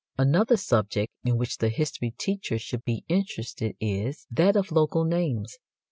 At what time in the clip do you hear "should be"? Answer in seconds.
2.57-3.05